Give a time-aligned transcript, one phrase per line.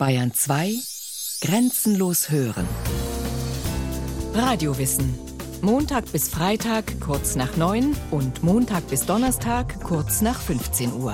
[0.00, 0.76] Bayern 2
[1.42, 2.66] Grenzenlos hören.
[4.32, 5.14] Radiowissen.
[5.60, 11.12] Montag bis Freitag kurz nach 9 und Montag bis Donnerstag kurz nach 15 Uhr.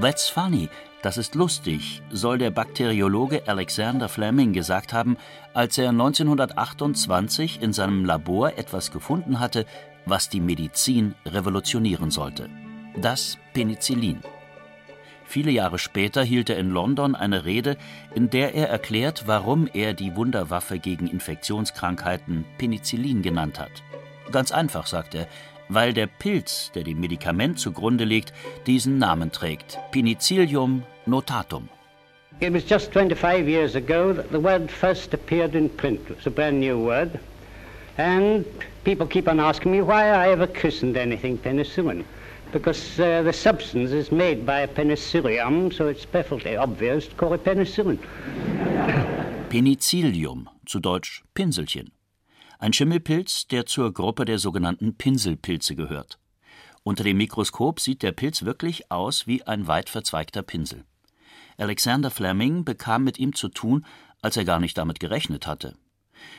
[0.00, 0.68] That's funny,
[1.02, 5.16] das ist lustig, soll der Bakteriologe Alexander Fleming gesagt haben,
[5.52, 9.66] als er 1928 in seinem Labor etwas gefunden hatte,
[10.06, 12.48] was die Medizin revolutionieren sollte.
[12.96, 14.20] Das Penicillin.
[15.24, 17.76] Viele Jahre später hielt er in London eine Rede,
[18.14, 23.84] in der er erklärt, warum er die Wunderwaffe gegen Infektionskrankheiten Penicillin genannt hat.
[24.32, 25.28] Ganz einfach, sagt er,
[25.68, 28.32] weil der Pilz, der dem Medikament zugrunde liegt,
[28.66, 31.68] diesen Namen trägt: Penicillium notatum.
[32.40, 36.00] It was just 25 years ago that the word first appeared in print.
[36.08, 37.18] It was a brand new word.
[37.98, 38.44] And
[38.84, 42.04] people keep on asking me why I ever christened anything penicillin.
[42.52, 47.32] Because uh, the substance is made by a penicillium, so it's perfectly obvious to call
[47.34, 47.98] it penicillin.
[49.48, 51.92] Penicillium, zu Deutsch Pinselchen.
[52.58, 56.18] Ein Schimmelpilz, der zur Gruppe der sogenannten Pinselpilze gehört.
[56.82, 60.84] Unter dem Mikroskop sieht der Pilz wirklich aus wie ein weit verzweigter Pinsel.
[61.56, 63.84] Alexander Fleming bekam mit ihm zu tun,
[64.22, 65.76] als er gar nicht damit gerechnet hatte.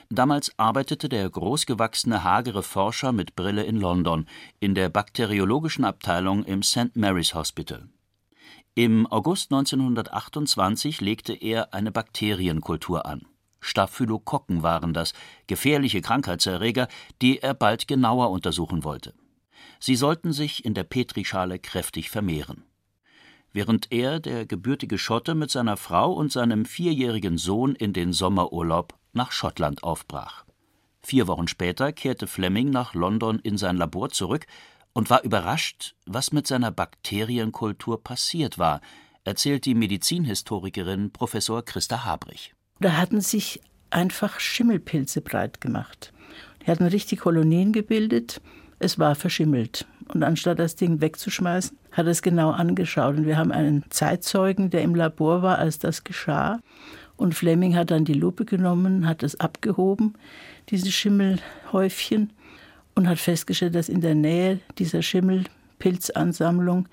[0.09, 4.27] Damals arbeitete der großgewachsene, hagere Forscher mit Brille in London
[4.59, 6.95] in der bakteriologischen Abteilung im St.
[6.95, 7.87] Mary's Hospital.
[8.75, 13.25] Im August 1928 legte er eine Bakterienkultur an.
[13.59, 15.13] Staphylokokken waren das,
[15.47, 16.87] gefährliche Krankheitserreger,
[17.21, 19.13] die er bald genauer untersuchen wollte.
[19.79, 22.63] Sie sollten sich in der Petrischale kräftig vermehren.
[23.53, 28.97] Während er, der gebürtige Schotte, mit seiner Frau und seinem vierjährigen Sohn in den Sommerurlaub
[29.13, 30.45] nach Schottland aufbrach.
[31.03, 34.45] Vier Wochen später kehrte Fleming nach London in sein Labor zurück
[34.93, 38.81] und war überrascht, was mit seiner Bakterienkultur passiert war,
[39.23, 42.53] erzählt die Medizinhistorikerin Professor Christa Habrich.
[42.79, 46.13] Da hatten sich einfach Schimmelpilze breit gemacht.
[46.61, 48.41] Die hatten richtig Kolonien gebildet.
[48.79, 49.85] Es war verschimmelt.
[50.07, 53.15] Und anstatt das Ding wegzuschmeißen, hat er es genau angeschaut.
[53.15, 56.59] Und wir haben einen Zeitzeugen, der im Labor war, als das geschah.
[57.21, 60.15] Und Fleming hat dann die Lupe genommen, hat es abgehoben,
[60.69, 62.33] diese Schimmelhäufchen,
[62.95, 66.87] und hat festgestellt, dass in der Nähe dieser Schimmelpilzansammlung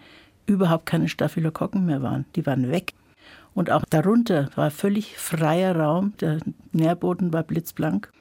[0.45, 2.27] überhaupt keine Staphylokokken mehr waren.
[2.37, 2.93] Die waren weg.
[3.55, 6.41] Und auch darunter war völlig freier Raum, der
[6.73, 8.13] Nährboden war blitzblank.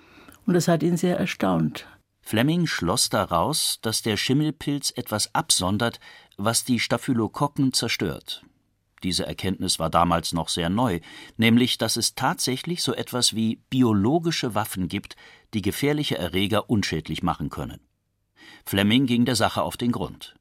[0.45, 1.87] Und das hat ihn sehr erstaunt.
[2.21, 5.99] Fleming schloss daraus, dass der Schimmelpilz etwas absondert,
[6.37, 8.45] was die Staphylokokken zerstört.
[9.03, 10.99] Diese Erkenntnis war damals noch sehr neu,
[11.37, 15.15] nämlich dass es tatsächlich so etwas wie biologische Waffen gibt,
[15.53, 17.79] die gefährliche Erreger unschädlich machen können.
[18.65, 20.35] Fleming ging der Sache auf den Grund.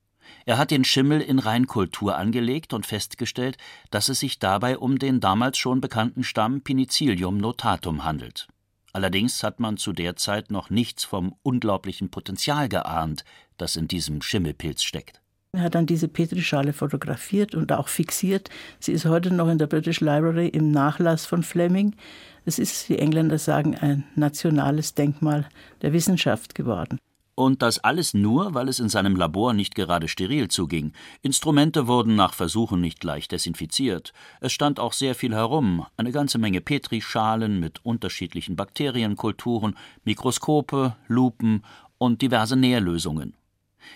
[0.44, 3.58] Er hat den Schimmel in Reinkultur angelegt und festgestellt,
[3.90, 8.48] dass es sich dabei um den damals schon bekannten Stamm Penicillium notatum handelt.
[8.92, 13.24] Allerdings hat man zu der Zeit noch nichts vom unglaublichen Potenzial geahnt,
[13.58, 15.20] das in diesem Schimmelpilz steckt.
[15.56, 18.50] Er hat dann diese Petrischale fotografiert und auch fixiert.
[18.78, 21.94] Sie ist heute noch in der British Library im Nachlass von Fleming.
[22.44, 25.48] Es ist, die Engländer sagen, ein nationales Denkmal
[25.80, 26.98] der Wissenschaft geworden.
[27.34, 30.92] Und das alles nur, weil es in seinem Labor nicht gerade steril zuging.
[31.22, 34.12] Instrumente wurden nach Versuchen nicht gleich desinfiziert.
[34.42, 39.74] Es stand auch sehr viel herum, eine ganze Menge Petrischalen mit unterschiedlichen Bakterienkulturen,
[40.04, 41.62] Mikroskope, Lupen
[41.96, 43.34] und diverse Nährlösungen.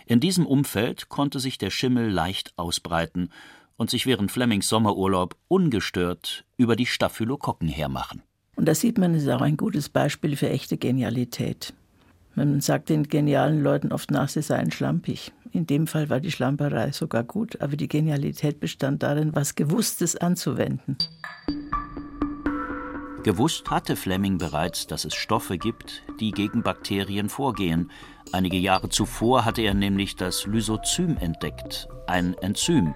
[0.07, 3.31] In diesem Umfeld konnte sich der Schimmel leicht ausbreiten
[3.77, 8.23] und sich während Flemings Sommerurlaub ungestört über die Staphylokokken hermachen.
[8.57, 11.73] Und da sieht man, es ist auch ein gutes Beispiel für echte Genialität.
[12.35, 15.33] Man sagt den genialen Leuten oft nach, sie seien schlampig.
[15.53, 20.17] In dem Fall war die Schlamperei sogar gut, aber die Genialität bestand darin, was Gewusstes
[20.17, 20.97] anzuwenden.
[23.23, 27.91] Gewusst hatte Fleming bereits, dass es Stoffe gibt, die gegen Bakterien vorgehen.
[28.33, 32.95] Einige Jahre zuvor hatte er nämlich das Lysozym entdeckt, ein Enzym.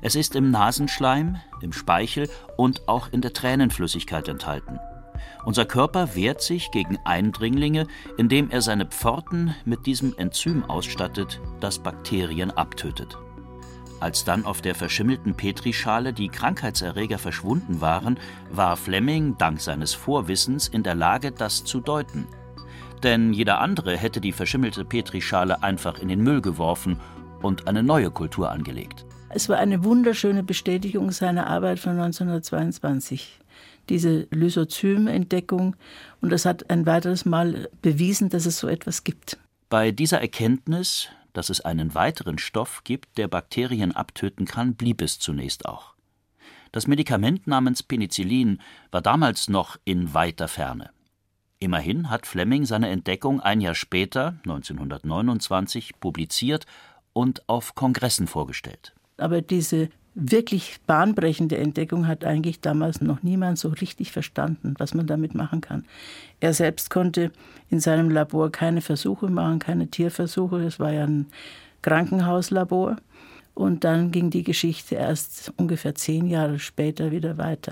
[0.00, 4.78] Es ist im Nasenschleim, im Speichel und auch in der Tränenflüssigkeit enthalten.
[5.44, 7.86] Unser Körper wehrt sich gegen Eindringlinge,
[8.16, 13.18] indem er seine Pforten mit diesem Enzym ausstattet, das Bakterien abtötet.
[14.04, 18.18] Als dann auf der verschimmelten Petrischale die Krankheitserreger verschwunden waren,
[18.50, 22.26] war Fleming dank seines Vorwissens in der Lage, das zu deuten.
[23.02, 27.00] Denn jeder andere hätte die verschimmelte Petrischale einfach in den Müll geworfen
[27.40, 29.06] und eine neue Kultur angelegt.
[29.30, 33.40] Es war eine wunderschöne Bestätigung seiner Arbeit von 1922
[33.88, 35.76] diese Lysozym-Entdeckung.
[36.20, 39.38] Und das hat ein weiteres Mal bewiesen, dass es so etwas gibt.
[39.70, 45.18] Bei dieser Erkenntnis, dass es einen weiteren Stoff gibt, der Bakterien abtöten kann, blieb es
[45.18, 45.94] zunächst auch.
[46.72, 48.60] Das Medikament namens Penicillin
[48.90, 50.90] war damals noch in weiter Ferne.
[51.58, 56.66] Immerhin hat Fleming seine Entdeckung ein Jahr später, 1929, publiziert
[57.12, 58.94] und auf Kongressen vorgestellt.
[59.16, 65.06] Aber diese wirklich bahnbrechende Entdeckung hat eigentlich damals noch niemand so richtig verstanden, was man
[65.06, 65.84] damit machen kann.
[66.40, 67.32] Er selbst konnte
[67.70, 70.62] in seinem Labor keine Versuche machen, keine Tierversuche.
[70.62, 71.26] Es war ja ein
[71.82, 72.96] Krankenhauslabor.
[73.54, 77.70] Und dann ging die Geschichte erst ungefähr zehn Jahre später wieder weiter.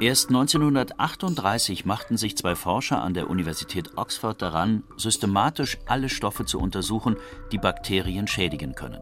[0.00, 6.60] Erst 1938 machten sich zwei Forscher an der Universität Oxford daran, systematisch alle Stoffe zu
[6.60, 7.16] untersuchen,
[7.50, 9.00] die Bakterien schädigen können.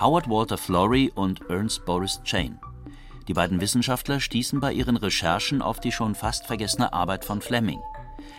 [0.00, 2.58] Howard Walter Florey und Ernst Boris Chain.
[3.28, 7.78] Die beiden Wissenschaftler stießen bei ihren Recherchen auf die schon fast vergessene Arbeit von Fleming.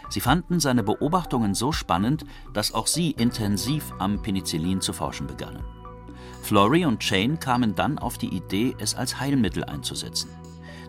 [0.10, 5.63] Sie fanden seine Beobachtungen so spannend, dass auch sie intensiv am Penicillin zu forschen begannen.
[6.42, 10.30] Florey und Chain kamen dann auf die Idee, es als Heilmittel einzusetzen.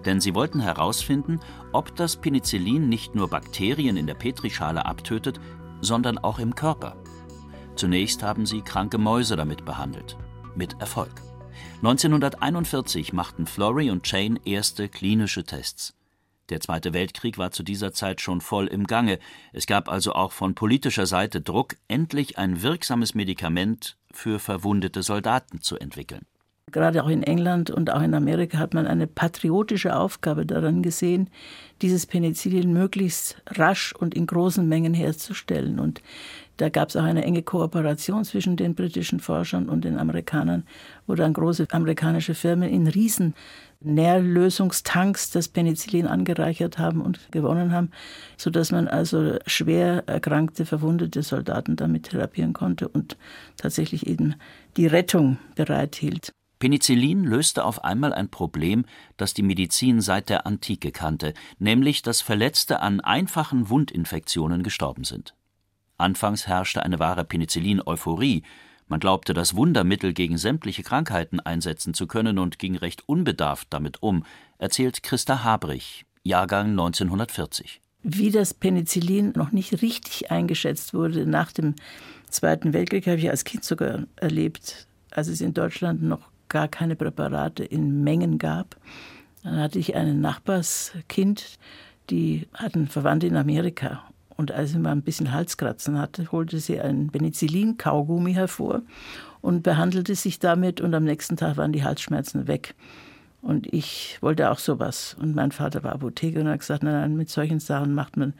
[0.05, 1.39] Denn sie wollten herausfinden,
[1.73, 5.41] ob das Penicillin nicht nur Bakterien in der Petrischale abtötet,
[5.81, 6.97] sondern auch im Körper.
[7.77, 10.17] Zunächst haben sie kranke Mäuse damit behandelt
[10.57, 11.23] mit Erfolg.
[11.77, 15.95] 1941 machten Flory und Chain erste klinische Tests.
[16.49, 19.19] Der Zweite Weltkrieg war zu dieser Zeit schon voll im Gange.
[19.53, 25.61] Es gab also auch von politischer Seite Druck, endlich ein wirksames Medikament für verwundete Soldaten
[25.61, 26.25] zu entwickeln.
[26.73, 31.31] Gerade auch in England und auch in Amerika hat man eine patriotische Aufgabe daran gesehen,
[31.81, 35.79] dieses Penicillin möglichst rasch und in großen Mengen herzustellen.
[35.79, 36.03] Und
[36.57, 40.65] da gab es auch eine enge Kooperation zwischen den britischen Forschern und den Amerikanern,
[41.07, 43.35] wo dann große amerikanische Firmen in riesen
[43.81, 47.91] Nährlösungstanks das Penicillin angereichert haben und gewonnen haben,
[48.37, 53.17] sodass man also schwer erkrankte, verwundete Soldaten damit therapieren konnte und
[53.59, 54.35] tatsächlich eben
[54.77, 56.33] die Rettung bereithielt.
[56.59, 58.87] Penicillin löste auf einmal ein Problem,
[59.19, 65.36] das die Medizin seit der Antike kannte, nämlich dass Verletzte an einfachen Wundinfektionen gestorben sind.
[65.99, 68.43] Anfangs herrschte eine wahre Penicillin-Euphorie.
[68.89, 74.03] Man glaubte, das Wundermittel gegen sämtliche Krankheiten einsetzen zu können und ging recht unbedarft damit
[74.03, 74.25] um,
[74.59, 77.81] erzählt Christa Habrich, Jahrgang 1940.
[78.03, 81.75] Wie das Penicillin noch nicht richtig eingeschätzt wurde nach dem
[82.29, 86.95] Zweiten Weltkrieg, habe ich als Kind sogar erlebt, als es in Deutschland noch gar keine
[86.95, 88.77] Präparate in Mengen gab.
[89.43, 91.59] Dann hatte ich ein Nachbarskind,
[92.11, 94.05] die hatten Verwandte in Amerika
[94.37, 98.83] und als sie mal ein bisschen Halskratzen hatte, holte sie ein Penicillin-Kaugummi hervor
[99.41, 100.81] und behandelte sich damit.
[100.81, 102.75] Und am nächsten Tag waren die Halsschmerzen weg.
[103.41, 105.17] Und ich wollte auch sowas.
[105.21, 108.35] Und mein Vater war Apotheker und hat gesagt, nein, nein, mit solchen Sachen macht man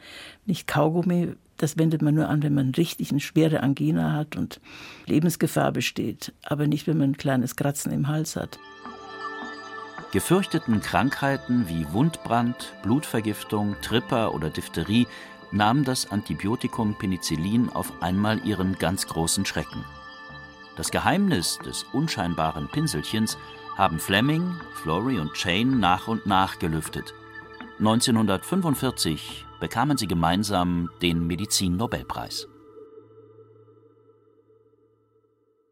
[0.45, 1.33] nicht Kaugummi.
[1.55, 4.59] Das wendet man nur an, wenn man richtig eine schwere Angina hat und
[5.07, 6.33] Lebensgefahr besteht.
[6.43, 8.59] Aber nicht, wenn man ein kleines Kratzen im Hals hat.
[10.11, 15.07] Gefürchteten Krankheiten wie Wundbrand, Blutvergiftung, Tripper oder Diphtherie
[15.51, 19.83] nahm das Antibiotikum Penicillin auf einmal ihren ganz großen Schrecken.
[20.75, 23.37] Das Geheimnis des unscheinbaren Pinselchens
[23.77, 27.13] haben Fleming, Flory und Chain nach und nach gelüftet.
[27.79, 32.47] 1945 bekamen sie gemeinsam den Medizin-Nobelpreis.